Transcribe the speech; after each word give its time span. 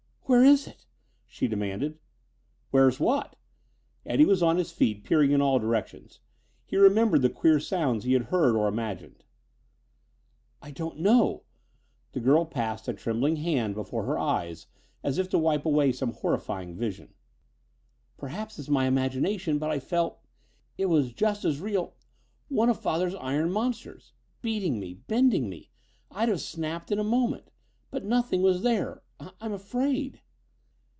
"Where 0.25 0.45
is 0.45 0.65
it?" 0.65 0.85
she 1.27 1.49
demanded. 1.49 1.99
"Where's 2.69 3.01
what?" 3.01 3.35
Eddie 4.05 4.23
was 4.23 4.41
on 4.41 4.55
his 4.55 4.71
feet, 4.71 5.03
peering 5.03 5.31
in 5.31 5.41
all 5.41 5.59
directions. 5.59 6.21
He 6.63 6.77
remembered 6.77 7.21
the 7.21 7.29
queer 7.29 7.59
sounds 7.59 8.05
he 8.05 8.13
had 8.13 8.23
heard 8.27 8.55
or 8.55 8.69
imagined. 8.69 9.25
"I 10.61 10.69
I 10.69 10.71
don't 10.71 10.99
know." 10.99 11.43
The 12.13 12.21
girl 12.21 12.45
passed 12.45 12.87
a 12.87 12.93
trembling 12.93 13.35
hand 13.43 13.75
before 13.75 14.03
her 14.05 14.17
eyes 14.17 14.67
as 15.03 15.17
if 15.17 15.27
to 15.31 15.37
wipe 15.37 15.65
away 15.65 15.91
some 15.91 16.13
horrifying 16.13 16.75
vision. 16.77 17.13
"Perhaps 18.15 18.57
it's 18.57 18.69
my 18.69 18.85
imagination, 18.87 19.59
but 19.59 19.69
I 19.69 19.81
felt 19.81 20.17
it 20.77 20.85
was 20.85 21.11
just 21.11 21.43
as 21.43 21.59
real 21.59 21.97
one 22.47 22.69
of 22.69 22.79
father's 22.79 23.15
iron 23.15 23.51
monsters. 23.51 24.13
Beating 24.41 24.79
me; 24.79 24.93
bending 24.93 25.49
me. 25.49 25.71
I'd 26.09 26.29
have 26.29 26.39
snapped 26.39 26.89
in 26.89 26.99
a 26.99 27.03
moment. 27.03 27.51
But 27.89 28.05
nothing 28.05 28.41
was 28.41 28.61
there. 28.63 29.03
I 29.19 29.31
I'm 29.39 29.53
afraid...." 29.53 30.19